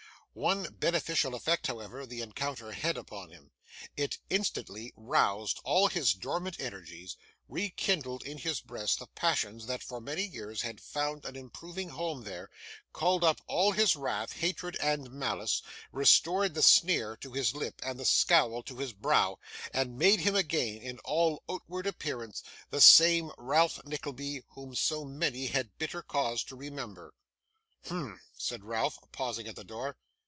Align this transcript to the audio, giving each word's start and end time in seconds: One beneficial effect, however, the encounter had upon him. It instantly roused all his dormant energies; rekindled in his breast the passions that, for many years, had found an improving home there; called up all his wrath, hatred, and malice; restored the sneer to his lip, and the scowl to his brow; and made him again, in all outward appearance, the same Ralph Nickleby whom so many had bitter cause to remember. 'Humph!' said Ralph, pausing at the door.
One 0.33 0.63
beneficial 0.79 1.35
effect, 1.35 1.67
however, 1.67 2.05
the 2.05 2.21
encounter 2.21 2.71
had 2.71 2.95
upon 2.95 3.31
him. 3.31 3.51
It 3.97 4.17
instantly 4.29 4.93
roused 4.95 5.59
all 5.65 5.89
his 5.89 6.13
dormant 6.13 6.57
energies; 6.57 7.17
rekindled 7.49 8.23
in 8.23 8.37
his 8.37 8.61
breast 8.61 8.99
the 8.99 9.07
passions 9.07 9.65
that, 9.65 9.83
for 9.83 9.99
many 9.99 10.23
years, 10.23 10.61
had 10.61 10.79
found 10.79 11.25
an 11.25 11.35
improving 11.35 11.89
home 11.89 12.23
there; 12.23 12.49
called 12.93 13.25
up 13.25 13.41
all 13.45 13.73
his 13.73 13.97
wrath, 13.97 14.31
hatred, 14.31 14.77
and 14.81 15.11
malice; 15.11 15.61
restored 15.91 16.53
the 16.53 16.63
sneer 16.63 17.17
to 17.17 17.33
his 17.33 17.53
lip, 17.53 17.81
and 17.83 17.99
the 17.99 18.05
scowl 18.05 18.63
to 18.63 18.77
his 18.77 18.93
brow; 18.93 19.37
and 19.73 19.97
made 19.99 20.21
him 20.21 20.37
again, 20.37 20.81
in 20.81 20.97
all 20.99 21.43
outward 21.49 21.85
appearance, 21.85 22.41
the 22.69 22.79
same 22.79 23.33
Ralph 23.37 23.83
Nickleby 23.83 24.43
whom 24.51 24.75
so 24.75 25.03
many 25.03 25.47
had 25.47 25.77
bitter 25.77 26.01
cause 26.01 26.41
to 26.45 26.55
remember. 26.55 27.13
'Humph!' 27.85 28.21
said 28.37 28.63
Ralph, 28.63 28.97
pausing 29.11 29.49
at 29.49 29.57
the 29.57 29.65
door. 29.65 29.97